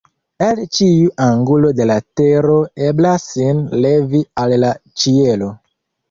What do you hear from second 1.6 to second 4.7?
de la tero eblas sin levi al